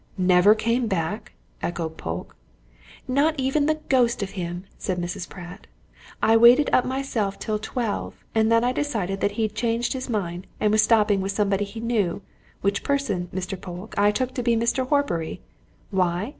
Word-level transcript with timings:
"Never 0.17 0.55
came 0.55 0.87
back!" 0.87 1.33
echoed 1.61 1.95
Polke. 1.95 2.35
"Not 3.07 3.39
even 3.39 3.67
the 3.67 3.79
ghost 3.87 4.23
of 4.23 4.31
him!" 4.31 4.63
said 4.79 4.97
Mrs. 4.97 5.29
Pratt. 5.29 5.67
"I 6.23 6.35
waited 6.37 6.71
up 6.73 6.85
myself 6.85 7.37
till 7.37 7.59
twelve, 7.59 8.15
and 8.33 8.51
then 8.51 8.63
I 8.63 8.71
decided 8.71 9.21
that 9.21 9.33
he'd 9.33 9.53
changed 9.53 9.93
his 9.93 10.09
mind 10.09 10.47
and 10.59 10.71
was 10.71 10.81
stopping 10.81 11.21
with 11.21 11.33
somebody 11.33 11.65
he 11.65 11.79
knew, 11.79 12.23
which 12.61 12.81
person, 12.83 13.29
Mr. 13.31 13.61
Polke, 13.61 13.93
I 13.95 14.09
took 14.09 14.33
to 14.33 14.41
be 14.41 14.55
Mr. 14.55 14.87
Horbury. 14.87 15.39
Why? 15.91 16.29